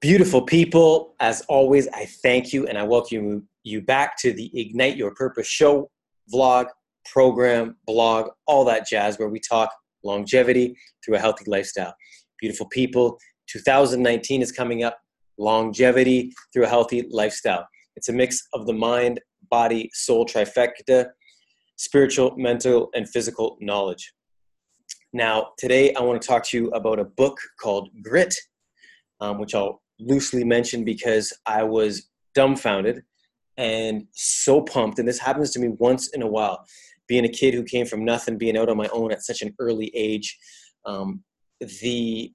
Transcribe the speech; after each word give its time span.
Beautiful 0.00 0.40
people, 0.40 1.14
as 1.20 1.42
always, 1.42 1.86
I 1.88 2.06
thank 2.06 2.54
you 2.54 2.66
and 2.66 2.78
I 2.78 2.84
welcome 2.84 3.46
you 3.64 3.82
back 3.82 4.16
to 4.20 4.32
the 4.32 4.50
Ignite 4.58 4.96
Your 4.96 5.14
Purpose 5.14 5.46
show, 5.46 5.90
vlog, 6.32 6.68
program, 7.12 7.76
blog, 7.86 8.30
all 8.46 8.64
that 8.64 8.88
jazz, 8.88 9.18
where 9.18 9.28
we 9.28 9.38
talk 9.38 9.70
longevity 10.02 10.74
through 11.04 11.16
a 11.16 11.18
healthy 11.18 11.44
lifestyle. 11.46 11.94
Beautiful 12.40 12.66
people, 12.68 13.18
2019 13.50 14.40
is 14.40 14.50
coming 14.50 14.84
up, 14.84 14.98
longevity 15.36 16.32
through 16.50 16.64
a 16.64 16.68
healthy 16.68 17.06
lifestyle. 17.10 17.68
It's 17.94 18.08
a 18.08 18.14
mix 18.14 18.48
of 18.54 18.66
the 18.66 18.72
mind, 18.72 19.20
body, 19.50 19.90
soul 19.92 20.24
trifecta, 20.24 21.10
spiritual, 21.76 22.34
mental, 22.38 22.88
and 22.94 23.06
physical 23.06 23.58
knowledge. 23.60 24.14
Now, 25.12 25.48
today 25.58 25.92
I 25.92 26.00
want 26.00 26.22
to 26.22 26.26
talk 26.26 26.44
to 26.44 26.56
you 26.56 26.70
about 26.70 26.98
a 26.98 27.04
book 27.04 27.38
called 27.60 27.90
Grit, 28.02 28.34
um, 29.20 29.38
which 29.38 29.54
I'll 29.54 29.82
loosely 30.00 30.44
mentioned 30.44 30.84
because 30.84 31.32
I 31.46 31.62
was 31.62 32.08
dumbfounded 32.34 33.02
and 33.56 34.06
so 34.12 34.62
pumped. 34.62 34.98
And 34.98 35.06
this 35.06 35.18
happens 35.18 35.50
to 35.52 35.60
me 35.60 35.68
once 35.68 36.08
in 36.08 36.22
a 36.22 36.26
while. 36.26 36.64
Being 37.08 37.24
a 37.24 37.28
kid 37.28 37.54
who 37.54 37.64
came 37.64 37.86
from 37.86 38.04
nothing, 38.04 38.38
being 38.38 38.56
out 38.56 38.68
on 38.68 38.76
my 38.76 38.88
own 38.92 39.12
at 39.12 39.22
such 39.22 39.42
an 39.42 39.54
early 39.58 39.90
age, 39.94 40.38
um, 40.86 41.22
the 41.82 42.32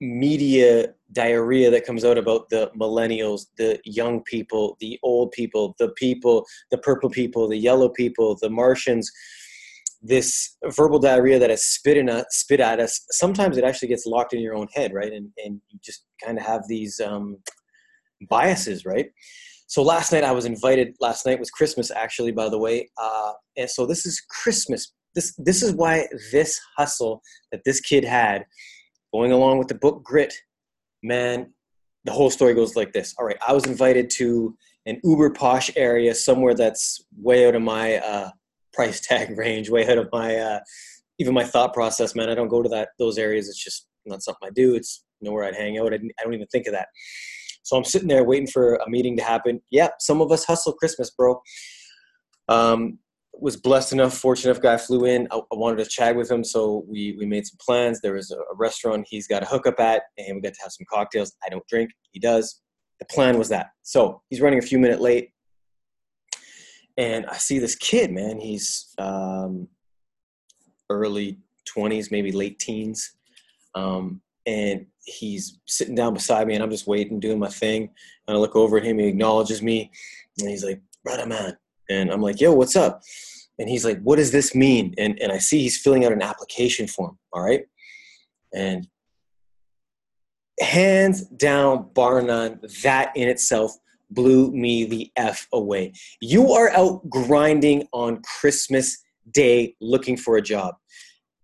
media 0.00 0.92
diarrhea 1.12 1.70
that 1.70 1.86
comes 1.86 2.04
out 2.04 2.18
about 2.18 2.50
the 2.50 2.70
millennials, 2.78 3.46
the 3.56 3.80
young 3.84 4.22
people, 4.22 4.76
the 4.80 4.98
old 5.02 5.32
people, 5.32 5.74
the 5.78 5.88
people, 5.90 6.44
the 6.70 6.78
purple 6.78 7.08
people, 7.08 7.48
the 7.48 7.56
yellow 7.56 7.88
people, 7.88 8.36
the 8.40 8.50
Martians, 8.50 9.10
this 10.02 10.56
verbal 10.66 10.98
diarrhea 10.98 11.38
that 11.38 11.50
is 11.50 11.64
spit 11.64 11.96
in 11.96 12.08
a, 12.08 12.24
spit 12.30 12.60
at 12.60 12.80
us 12.80 13.04
sometimes 13.10 13.56
it 13.56 13.64
actually 13.64 13.88
gets 13.88 14.06
locked 14.06 14.32
in 14.32 14.40
your 14.40 14.54
own 14.54 14.68
head 14.74 14.92
right 14.92 15.12
and, 15.12 15.30
and 15.44 15.60
you 15.68 15.78
just 15.82 16.04
kind 16.24 16.38
of 16.38 16.44
have 16.44 16.62
these 16.68 17.00
um, 17.00 17.36
biases 18.28 18.84
right 18.84 19.10
so 19.66 19.82
last 19.82 20.12
night 20.12 20.24
i 20.24 20.32
was 20.32 20.46
invited 20.46 20.94
last 21.00 21.26
night 21.26 21.38
was 21.38 21.50
christmas 21.50 21.90
actually 21.90 22.32
by 22.32 22.48
the 22.48 22.58
way 22.58 22.88
uh, 23.00 23.32
and 23.56 23.68
so 23.68 23.86
this 23.86 24.06
is 24.06 24.22
christmas 24.30 24.92
this 25.14 25.34
this 25.38 25.62
is 25.62 25.72
why 25.72 26.06
this 26.32 26.58
hustle 26.76 27.22
that 27.52 27.62
this 27.64 27.80
kid 27.80 28.04
had 28.04 28.44
going 29.12 29.32
along 29.32 29.58
with 29.58 29.68
the 29.68 29.74
book 29.74 30.02
grit 30.02 30.32
man 31.02 31.52
the 32.04 32.12
whole 32.12 32.30
story 32.30 32.54
goes 32.54 32.76
like 32.76 32.92
this 32.92 33.14
all 33.18 33.26
right 33.26 33.38
i 33.46 33.52
was 33.52 33.66
invited 33.66 34.08
to 34.08 34.56
an 34.86 35.00
uber 35.04 35.30
posh 35.30 35.70
area 35.76 36.14
somewhere 36.14 36.54
that's 36.54 37.04
way 37.20 37.46
out 37.46 37.54
of 37.54 37.62
my 37.62 37.96
uh, 37.96 38.30
price 38.72 39.00
tag 39.00 39.30
range, 39.38 39.68
way 39.68 39.88
out 39.88 39.98
of 39.98 40.08
my 40.12 40.36
uh, 40.36 40.60
even 41.18 41.34
my 41.34 41.44
thought 41.44 41.74
process. 41.74 42.14
Man, 42.14 42.30
I 42.30 42.34
don't 42.34 42.48
go 42.48 42.62
to 42.62 42.68
that 42.70 42.90
those 42.98 43.18
areas. 43.18 43.48
It's 43.48 43.62
just 43.62 43.88
not 44.06 44.22
something 44.22 44.46
I 44.48 44.52
do. 44.54 44.76
It's 44.76 45.04
nowhere 45.20 45.44
I'd 45.44 45.56
hang 45.56 45.78
out. 45.78 45.92
I, 45.92 45.96
I 45.96 46.24
don't 46.24 46.34
even 46.34 46.46
think 46.48 46.66
of 46.66 46.72
that. 46.72 46.88
So 47.62 47.76
I'm 47.76 47.84
sitting 47.84 48.08
there 48.08 48.24
waiting 48.24 48.46
for 48.46 48.76
a 48.76 48.88
meeting 48.88 49.16
to 49.16 49.22
happen. 49.22 49.60
Yeah, 49.70 49.88
some 49.98 50.20
of 50.20 50.30
us 50.30 50.44
hustle 50.44 50.72
Christmas, 50.74 51.10
bro. 51.10 51.40
Um, 52.48 52.98
was 53.38 53.56
blessed 53.56 53.92
enough, 53.92 54.16
fortunate 54.16 54.52
enough. 54.52 54.62
Guy 54.62 54.76
flew 54.78 55.04
in. 55.04 55.28
I, 55.30 55.36
I, 55.36 55.56
wanted 55.56 55.84
to 55.84 55.90
chat 55.90 56.16
with 56.16 56.30
him, 56.30 56.42
so 56.42 56.84
we 56.88 57.16
we 57.18 57.26
made 57.26 57.46
some 57.46 57.58
plans. 57.60 58.00
There 58.00 58.14
was 58.14 58.30
a, 58.30 58.36
a 58.36 58.54
restaurant 58.56 59.06
he's 59.10 59.26
got 59.26 59.42
a 59.42 59.46
hookup 59.46 59.78
at, 59.78 60.02
and 60.16 60.36
we 60.36 60.40
got 60.40 60.54
to 60.54 60.62
have 60.62 60.72
some 60.72 60.86
cocktails. 60.88 61.34
I 61.44 61.50
don't 61.50 61.66
drink. 61.66 61.90
He 62.12 62.20
does. 62.20 62.62
The 62.98 63.04
plan 63.06 63.36
was 63.36 63.50
that. 63.50 63.66
So 63.82 64.22
he's 64.30 64.40
running 64.40 64.58
a 64.58 64.62
few 64.62 64.78
minutes 64.78 65.00
late 65.02 65.30
and 66.96 67.26
I 67.26 67.36
see 67.36 67.58
this 67.58 67.74
kid, 67.74 68.10
man. 68.10 68.40
He's 68.40 68.94
um, 68.98 69.68
early 70.88 71.38
20s, 71.76 72.10
maybe 72.10 72.32
late 72.32 72.58
teens. 72.58 73.16
Um, 73.74 74.22
and 74.46 74.86
he's 75.04 75.58
sitting 75.66 75.94
down 75.94 76.14
beside 76.14 76.46
me, 76.46 76.54
and 76.54 76.62
I'm 76.62 76.70
just 76.70 76.86
waiting, 76.86 77.20
doing 77.20 77.38
my 77.38 77.48
thing. 77.48 77.90
And 78.26 78.36
I 78.36 78.40
look 78.40 78.56
over 78.56 78.78
at 78.78 78.84
him, 78.84 78.98
he 78.98 79.06
acknowledges 79.06 79.62
me, 79.62 79.90
and 80.38 80.48
he's 80.48 80.64
like, 80.64 80.80
Brother 81.04 81.26
man. 81.26 81.56
And 81.88 82.10
I'm 82.10 82.22
like, 82.22 82.40
Yo, 82.40 82.52
what's 82.52 82.76
up? 82.76 83.02
And 83.58 83.68
he's 83.68 83.84
like, 83.84 84.00
What 84.02 84.16
does 84.16 84.32
this 84.32 84.54
mean? 84.54 84.94
And, 84.98 85.20
and 85.20 85.32
I 85.32 85.38
see 85.38 85.60
he's 85.60 85.80
filling 85.80 86.04
out 86.04 86.12
an 86.12 86.22
application 86.22 86.86
form, 86.86 87.18
all 87.32 87.42
right? 87.42 87.64
And 88.54 88.86
hands 90.60 91.22
down, 91.26 91.90
bar 91.94 92.22
none, 92.22 92.60
that 92.82 93.12
in 93.16 93.28
itself 93.28 93.76
blew 94.10 94.52
me 94.52 94.84
the 94.84 95.10
F 95.16 95.46
away. 95.52 95.92
You 96.20 96.52
are 96.52 96.70
out 96.70 97.08
grinding 97.10 97.88
on 97.92 98.22
Christmas 98.22 99.02
Day 99.32 99.74
looking 99.80 100.16
for 100.16 100.36
a 100.36 100.42
job. 100.42 100.76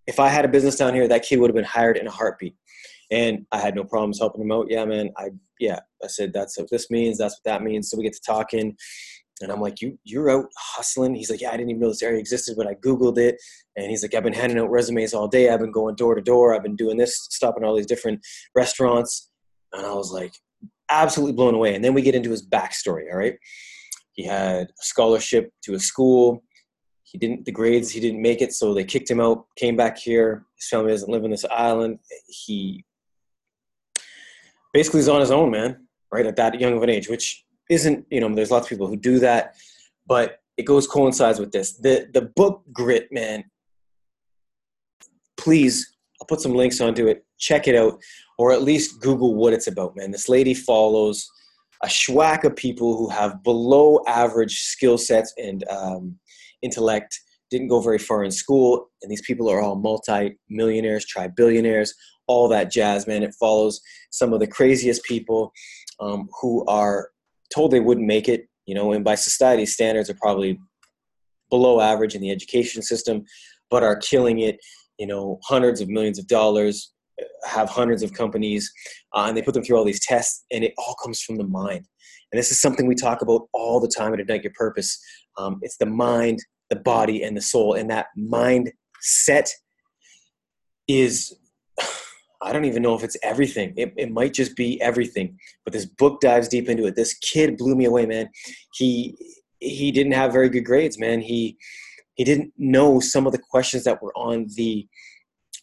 If 0.06 0.18
I 0.18 0.28
had 0.28 0.44
a 0.44 0.48
business 0.48 0.76
down 0.76 0.94
here, 0.94 1.08
that 1.08 1.22
kid 1.22 1.38
would 1.38 1.50
have 1.50 1.54
been 1.54 1.64
hired 1.64 1.96
in 1.96 2.06
a 2.06 2.10
heartbeat. 2.10 2.54
And 3.10 3.46
I 3.52 3.58
had 3.58 3.74
no 3.74 3.84
problems 3.84 4.18
helping 4.18 4.40
him 4.42 4.52
out. 4.52 4.66
Yeah, 4.70 4.84
man. 4.84 5.10
I 5.18 5.30
yeah, 5.60 5.80
I 6.02 6.08
said 6.08 6.32
that's 6.32 6.58
what 6.58 6.70
this 6.70 6.90
means, 6.90 7.18
that's 7.18 7.34
what 7.34 7.52
that 7.52 7.62
means. 7.62 7.88
So 7.88 7.96
we 7.96 8.04
get 8.04 8.14
to 8.14 8.20
talking. 8.26 8.76
And 9.40 9.50
I'm 9.50 9.60
like, 9.60 9.80
you 9.80 9.98
you're 10.04 10.30
out 10.30 10.46
hustling. 10.56 11.14
He's 11.14 11.30
like, 11.30 11.40
yeah, 11.40 11.50
I 11.50 11.56
didn't 11.56 11.70
even 11.70 11.80
know 11.80 11.88
this 11.88 12.02
area 12.02 12.18
existed, 12.18 12.54
but 12.56 12.66
I 12.66 12.74
Googled 12.74 13.18
it. 13.18 13.36
And 13.76 13.90
he's 13.90 14.02
like, 14.02 14.14
I've 14.14 14.22
been 14.22 14.32
handing 14.32 14.58
out 14.58 14.70
resumes 14.70 15.14
all 15.14 15.28
day. 15.28 15.50
I've 15.50 15.60
been 15.60 15.72
going 15.72 15.94
door 15.96 16.14
to 16.14 16.22
door. 16.22 16.54
I've 16.54 16.62
been 16.62 16.76
doing 16.76 16.96
this, 16.96 17.14
stopping 17.30 17.64
all 17.64 17.76
these 17.76 17.86
different 17.86 18.20
restaurants. 18.54 19.30
And 19.72 19.86
I 19.86 19.92
was 19.94 20.12
like, 20.12 20.32
absolutely 20.90 21.34
blown 21.34 21.54
away. 21.54 21.74
And 21.74 21.84
then 21.84 21.94
we 21.94 22.02
get 22.02 22.14
into 22.14 22.30
his 22.30 22.46
backstory. 22.46 23.10
All 23.10 23.18
right, 23.18 23.36
he 24.12 24.24
had 24.24 24.68
a 24.68 24.84
scholarship 24.84 25.50
to 25.64 25.74
a 25.74 25.80
school. 25.80 26.42
He 27.12 27.18
didn't 27.18 27.44
the 27.44 27.52
grades. 27.52 27.90
He 27.90 28.00
didn't 28.00 28.22
make 28.22 28.40
it, 28.40 28.54
so 28.54 28.72
they 28.72 28.84
kicked 28.84 29.10
him 29.10 29.20
out. 29.20 29.44
Came 29.56 29.76
back 29.76 29.98
here. 29.98 30.46
His 30.56 30.68
family 30.68 30.92
doesn't 30.92 31.10
live 31.10 31.24
on 31.24 31.30
this 31.30 31.44
island. 31.44 31.98
He 32.26 32.84
basically 34.72 35.00
is 35.00 35.10
on 35.10 35.20
his 35.20 35.30
own, 35.30 35.50
man. 35.50 35.86
Right 36.10 36.24
at 36.24 36.36
that 36.36 36.58
young 36.58 36.74
of 36.74 36.82
an 36.82 36.90
age, 36.90 37.08
which 37.08 37.44
isn't 37.68 38.06
you 38.10 38.20
know. 38.20 38.34
There's 38.34 38.50
lots 38.50 38.66
of 38.66 38.70
people 38.70 38.86
who 38.86 38.96
do 38.96 39.18
that, 39.18 39.54
but 40.06 40.40
it 40.56 40.62
goes 40.62 40.86
coincides 40.86 41.38
with 41.38 41.52
this. 41.52 41.74
The 41.74 42.08
the 42.14 42.22
book 42.34 42.62
Grit, 42.72 43.08
man. 43.12 43.44
Please, 45.36 45.94
I'll 46.20 46.26
put 46.26 46.40
some 46.40 46.54
links 46.54 46.80
onto 46.80 47.08
it. 47.08 47.26
Check 47.38 47.68
it 47.68 47.74
out 47.76 48.00
or 48.38 48.52
at 48.52 48.62
least 48.62 49.00
Google 49.00 49.34
what 49.34 49.52
it's 49.52 49.66
about, 49.66 49.96
man. 49.96 50.10
This 50.10 50.28
lady 50.28 50.54
follows 50.54 51.30
a 51.82 51.86
schwack 51.86 52.44
of 52.44 52.56
people 52.56 52.96
who 52.96 53.08
have 53.08 53.42
below 53.42 54.00
average 54.06 54.60
skill 54.62 54.98
sets 54.98 55.34
and 55.36 55.62
um, 55.68 56.18
intellect, 56.62 57.18
didn't 57.50 57.68
go 57.68 57.80
very 57.80 57.98
far 57.98 58.24
in 58.24 58.30
school, 58.30 58.88
and 59.02 59.10
these 59.10 59.22
people 59.22 59.48
are 59.48 59.60
all 59.60 59.76
multi 59.76 60.38
millionaires, 60.48 61.04
tri 61.04 61.28
billionaires, 61.28 61.94
all 62.26 62.48
that 62.48 62.70
jazz, 62.70 63.06
man. 63.06 63.22
It 63.22 63.34
follows 63.38 63.80
some 64.10 64.32
of 64.32 64.40
the 64.40 64.46
craziest 64.46 65.04
people 65.04 65.52
um, 66.00 66.28
who 66.40 66.64
are 66.66 67.10
told 67.54 67.70
they 67.70 67.80
wouldn't 67.80 68.06
make 68.06 68.28
it, 68.28 68.48
you 68.66 68.74
know, 68.74 68.92
and 68.92 69.04
by 69.04 69.14
society 69.14 69.66
standards 69.66 70.08
are 70.08 70.16
probably 70.20 70.58
below 71.50 71.80
average 71.80 72.14
in 72.14 72.22
the 72.22 72.30
education 72.30 72.82
system, 72.82 73.24
but 73.70 73.82
are 73.82 73.96
killing 73.96 74.38
it, 74.38 74.56
you 74.98 75.06
know, 75.06 75.38
hundreds 75.44 75.82
of 75.82 75.88
millions 75.88 76.18
of 76.18 76.26
dollars, 76.26 76.92
have 77.44 77.68
hundreds 77.68 78.02
of 78.02 78.12
companies 78.12 78.72
uh, 79.14 79.24
and 79.28 79.36
they 79.36 79.42
put 79.42 79.54
them 79.54 79.62
through 79.62 79.76
all 79.76 79.84
these 79.84 80.04
tests 80.04 80.44
and 80.50 80.64
it 80.64 80.72
all 80.78 80.94
comes 81.02 81.20
from 81.20 81.36
the 81.36 81.44
mind 81.44 81.86
and 82.32 82.38
this 82.38 82.50
is 82.50 82.60
something 82.60 82.86
we 82.86 82.94
talk 82.94 83.22
about 83.22 83.42
all 83.52 83.80
the 83.80 83.88
time 83.88 84.14
at 84.14 84.20
ignite 84.20 84.42
your 84.42 84.52
purpose 84.54 84.98
um, 85.38 85.58
it's 85.62 85.76
the 85.76 85.86
mind 85.86 86.38
the 86.72 86.80
body 86.80 87.22
and 87.22 87.36
the 87.36 87.40
soul 87.40 87.74
and 87.74 87.90
that 87.90 88.06
mindset 88.18 89.48
is 90.88 91.36
i 92.42 92.52
don't 92.52 92.64
even 92.64 92.82
know 92.82 92.94
if 92.94 93.04
it's 93.04 93.16
everything 93.22 93.72
it, 93.76 93.92
it 93.96 94.10
might 94.10 94.32
just 94.32 94.56
be 94.56 94.80
everything 94.80 95.36
but 95.64 95.72
this 95.72 95.86
book 95.86 96.20
dives 96.20 96.48
deep 96.48 96.68
into 96.68 96.86
it 96.86 96.96
this 96.96 97.14
kid 97.14 97.56
blew 97.56 97.74
me 97.76 97.84
away 97.84 98.06
man 98.06 98.28
he 98.74 99.16
he 99.60 99.92
didn't 99.92 100.12
have 100.12 100.32
very 100.32 100.48
good 100.48 100.64
grades 100.64 100.98
man 100.98 101.20
he 101.20 101.56
he 102.14 102.24
didn't 102.24 102.52
know 102.58 103.00
some 103.00 103.26
of 103.26 103.32
the 103.32 103.42
questions 103.50 103.84
that 103.84 104.02
were 104.02 104.16
on 104.16 104.46
the 104.56 104.86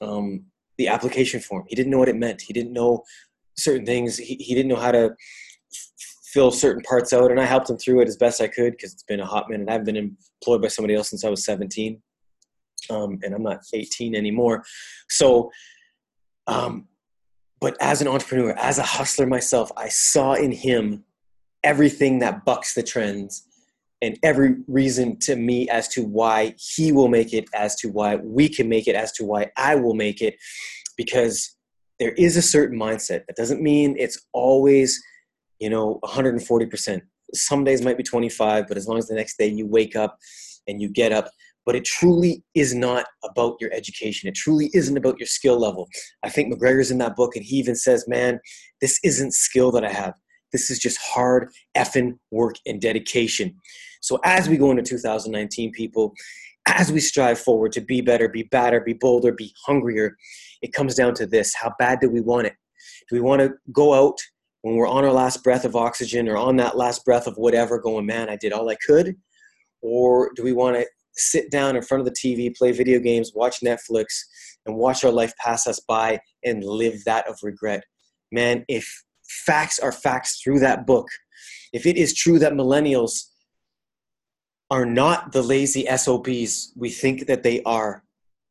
um, 0.02 0.46
the 0.78 0.88
application 0.88 1.40
form. 1.40 1.66
He 1.68 1.76
didn't 1.76 1.91
know 1.91 2.00
what 2.00 2.09
it 2.09 2.16
meant. 2.16 2.41
He 2.41 2.53
didn't 2.53 2.74
know 2.74 3.03
certain 3.58 3.86
things. 3.86 4.18
He, 4.18 4.35
he 4.35 4.55
didn't 4.55 4.70
know 4.70 4.78
how 4.78 4.91
to 4.91 5.12
fill 6.34 6.52
certain 6.52 6.81
parts 6.84 7.14
out, 7.14 7.31
and 7.31 7.40
I 7.40 7.46
helped 7.46 7.70
him 7.70 7.78
through 7.78 8.02
it 8.02 8.08
as 8.08 8.17
best 8.17 8.41
I 8.41 8.47
could 8.47 8.72
because 8.72 8.93
it's 8.93 9.03
been 9.03 9.20
a 9.20 9.26
hot 9.26 9.49
minute. 9.49 9.70
I've 9.70 9.85
been 9.85 9.97
employed 9.97 10.61
by 10.61 10.67
somebody 10.67 10.96
else 10.96 11.09
since 11.09 11.23
I 11.23 11.29
was 11.29 11.43
17, 11.46 12.02
um, 12.90 13.20
and 13.23 13.34
I'm 13.34 13.43
not 13.43 13.61
18 13.73 14.16
anymore. 14.16 14.64
So, 15.09 15.52
um, 16.47 16.87
but 17.59 17.76
as 17.81 18.02
an 18.02 18.08
entrepreneur, 18.08 18.52
as 18.58 18.78
a 18.78 18.84
hustler 18.84 19.26
myself, 19.26 19.72
I 19.76 19.90
saw 19.90 20.34
in 20.34 20.52
him 20.52 21.03
everything 21.64 22.20
that 22.20 22.46
bucks 22.46 22.73
the 22.73 22.84
trends 22.84 23.46
and 24.02 24.17
every 24.23 24.55
reason 24.67 25.17
to 25.17 25.35
me 25.35 25.67
as 25.70 25.87
to 25.90 26.03
why 26.03 26.55
he 26.58 26.91
will 26.91 27.09
make 27.09 27.34
it, 27.34 27.49
as 27.53 27.76
to 27.78 27.90
why 27.90 28.16
we 28.16 28.47
can 28.47 28.70
make 28.70 28.87
it, 28.87 28.96
as 28.96 29.11
to 29.14 29.26
why 29.26 29.52
I 29.58 29.76
will 29.76 29.93
make 29.93 30.22
it, 30.22 30.35
because 30.96 31.58
there 31.99 32.14
is 32.14 32.37
a 32.37 32.41
certain 32.41 32.79
mindset. 32.79 33.26
That 33.28 33.35
doesn't 33.35 33.61
mean 33.61 33.96
it's 33.99 34.26
always, 34.31 35.02
you 35.59 35.70
know, 35.70 36.00
140%. 36.03 37.02
Some 37.34 37.64
days 37.64 37.82
might 37.82 37.97
be 37.97 38.03
25, 38.03 38.67
but 38.67 38.78
as 38.78 38.88
long 38.88 38.97
as 38.97 39.08
the 39.08 39.16
next 39.16 39.38
day 39.38 39.47
you 39.47 39.67
wake 39.67 39.96
up 39.96 40.17
and 40.67 40.82
you 40.82 40.90
get 40.90 41.11
up 41.11 41.29
but 41.70 41.76
it 41.76 41.85
truly 41.85 42.44
is 42.56 42.73
not 42.73 43.06
about 43.23 43.56
your 43.59 43.72
education. 43.73 44.28
It 44.28 44.34
truly 44.34 44.72
isn't 44.73 44.97
about 44.97 45.20
your 45.20 45.28
skill 45.28 45.59
level. 45.59 45.88
I 46.23 46.29
think 46.29 46.52
McGregor's 46.52 46.90
in 46.90 46.97
that 46.97 47.16
book, 47.16 47.35
and 47.35 47.46
he 47.46 47.58
even 47.58 47.76
says, 47.76 48.08
Man, 48.08 48.40
this 48.82 49.00
isn't 49.03 49.35
skill 49.35 49.72
that 49.73 49.85
I 49.85 49.91
have. 49.91 50.16
This 50.52 50.72
is 50.72 50.79
just 50.79 50.97
hard 50.97 51.52
effing 51.78 52.17
work 52.32 52.55
and 52.66 52.82
dedication. 52.82 53.55
So 54.02 54.20
as 54.23 54.50
we 54.50 54.58
go 54.58 54.72
into 54.72 54.82
2019, 54.82 55.72
people, 55.72 56.16
as 56.66 56.91
we 56.91 57.00
strive 57.00 57.40
forward 57.40 57.72
to 57.73 57.82
be 57.82 58.02
better, 58.02 58.28
be 58.28 58.44
badder 58.44 58.82
be 58.82 58.94
bolder, 58.94 59.32
be 59.32 59.53
hungrier, 59.64 60.17
it 60.64 60.73
comes 60.73 60.96
down 60.96 61.14
to 61.16 61.28
this 61.28 61.53
how 61.53 61.73
bad 61.78 62.00
do 62.00 62.09
we 62.09 62.22
want 62.22 62.47
it? 62.47 62.53
Do 63.09 63.16
we 63.16 63.22
want 63.22 63.41
to 63.41 63.53
go 63.72 63.94
out 63.94 64.17
when 64.61 64.76
we're 64.76 64.88
on 64.88 65.06
our 65.06 65.11
last 65.11 65.44
breath 65.44 65.66
of 65.66 65.76
oxygen 65.76 66.28
or 66.28 66.38
on 66.38 66.58
that 66.58 66.78
last 66.78 67.06
breath 67.06 67.28
of 67.28 67.38
whatever, 67.38 67.79
going, 67.79 68.06
man, 68.06 68.29
I 68.29 68.35
did 68.35 68.53
all 68.53 68.70
I 68.70 68.76
could? 68.85 69.16
Or 69.82 70.32
do 70.35 70.44
we 70.44 70.53
want 70.53 70.76
to 70.76 70.85
sit 71.14 71.50
down 71.50 71.76
in 71.76 71.82
front 71.82 72.02
of 72.02 72.06
the 72.06 72.11
TV, 72.20 72.56
play 72.56 72.72
video 72.72 73.00
games, 73.00 73.32
watch 73.34 73.61
Netflix, 73.64 74.06
and 74.66 74.76
watch 74.76 75.03
our 75.03 75.11
life 75.11 75.34
pass 75.38 75.67
us 75.67 75.79
by 75.88 76.20
and 76.44 76.64
live 76.64 77.03
that 77.06 77.28
of 77.28 77.38
regret? 77.41 77.84
Man, 78.32 78.66
if 78.67 79.03
facts 79.46 79.79
are 79.79 79.91
facts 79.91 80.41
through 80.41 80.59
that 80.59 80.85
book, 80.85 81.08
if 81.72 81.85
it 81.85 81.97
is 81.97 82.14
true 82.14 82.40
that 82.40 82.53
millennials 82.53 83.28
are 84.72 84.85
not 84.85 85.32
the 85.32 85.41
lazy 85.41 85.85
SOBs 85.85 86.73
we 86.76 86.90
think 86.90 87.28
that 87.28 87.44
they 87.44 87.62
are, 87.64 88.03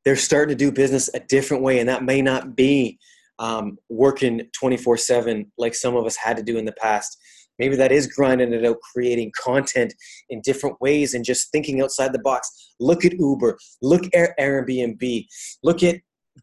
they're 0.05 0.17
starting 0.17 0.57
to 0.57 0.65
do 0.65 0.73
business 0.73 1.11
a 1.13 1.21
different 1.21 1.63
way, 1.63 1.81
and 1.81 1.89
that 1.89 2.03
may 2.03 2.23
not 2.23 2.57
be 2.57 2.99
um, 3.39 3.79
working 3.89 4.43
24 4.59 4.97
7 4.97 5.51
like 5.59 5.75
some 5.75 5.97
of 5.97 6.07
us 6.07 6.17
had 6.17 6.37
to 6.37 6.43
do 6.43 6.59
in 6.59 6.65
the 6.65 6.73
past. 6.73 7.19
Maybe 7.59 7.75
that 7.77 7.91
is 7.91 8.07
grinding 8.07 8.53
it 8.53 8.65
out, 8.65 8.77
creating 8.93 9.33
content 9.37 9.93
in 10.31 10.41
different 10.43 10.81
ways 10.81 11.15
and 11.15 11.25
just 11.25 11.51
thinking 11.51 11.81
outside 11.81 12.13
the 12.13 12.21
box. 12.21 12.49
Look 12.79 13.05
at 13.05 13.19
Uber, 13.19 13.59
look 13.83 14.05
at 14.15 14.39
Airbnb, 14.39 15.27
look 15.65 15.83
at 15.83 15.97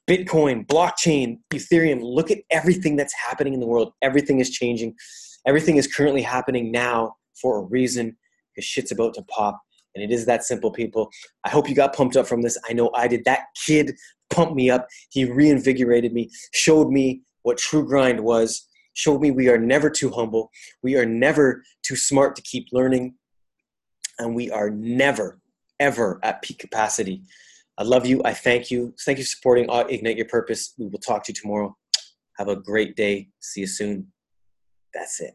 Bitcoin, 0.10 0.66
blockchain, 0.68 1.38
Ethereum. 1.54 2.00
Look 2.02 2.32
at 2.32 2.40
everything 2.52 2.96
that's 2.96 3.14
happening 3.14 3.54
in 3.54 3.60
the 3.60 3.66
world. 3.66 3.94
Everything 4.02 4.40
is 4.40 4.50
changing. 4.50 4.94
Everything 5.48 5.78
is 5.78 5.88
currently 5.88 6.22
happening 6.22 6.72
now 6.72 7.16
for 7.42 7.60
a 7.60 7.62
reason 7.62 8.18
because 8.54 8.66
shit's 8.66 8.92
about 8.92 9.14
to 9.16 9.24
pop. 9.24 9.60
And 9.96 10.04
it 10.04 10.14
is 10.14 10.26
that 10.26 10.44
simple, 10.44 10.72
people. 10.72 11.10
I 11.46 11.50
hope 11.50 11.70
you 11.70 11.76
got 11.76 11.96
pumped 11.96 12.18
up 12.18 12.28
from 12.28 12.42
this. 12.42 12.58
I 12.70 12.74
know 12.74 12.92
I 12.94 13.08
did. 13.08 13.24
That 13.24 13.46
kid 13.66 13.96
pumped 14.30 14.56
me 14.56 14.70
up. 14.70 14.88
He 15.10 15.26
reinvigorated 15.26 16.14
me, 16.14 16.30
showed 16.54 16.90
me 16.90 17.22
what 17.44 17.58
true 17.58 17.86
grind 17.86 18.20
was, 18.22 18.68
showed 18.94 19.22
me 19.22 19.32
we 19.32 19.50
are 19.50 19.58
never 19.58 19.90
too 19.90 20.10
humble. 20.10 20.50
We 20.82 20.96
are 20.96 21.06
never 21.06 21.64
too 21.84 21.96
smart 21.96 22.36
to 22.36 22.42
keep 22.42 22.68
learning. 22.72 23.16
And 24.18 24.34
we 24.34 24.50
are 24.50 24.70
never, 24.70 25.40
ever 25.80 26.20
at 26.24 26.42
peak 26.42 26.60
capacity. 26.60 27.22
I 27.78 27.84
love 27.84 28.06
you. 28.06 28.22
I 28.24 28.34
thank 28.34 28.72
you. 28.72 28.94
Thank 29.06 29.18
you 29.18 29.26
for 29.26 29.30
supporting 29.30 29.70
Ignite 29.70 30.16
Your 30.16 30.28
Purpose. 30.28 30.74
We 30.78 30.88
will 30.88 31.00
talk 31.00 31.26
to 31.26 31.32
you 31.32 31.42
tomorrow. 31.42 31.76
Have 32.38 32.48
a 32.48 32.56
great 32.56 32.96
day. 32.96 33.30
See 33.42 33.62
you 33.62 33.68
soon. 33.68 34.08
That's 34.94 35.20
it. 35.20 35.34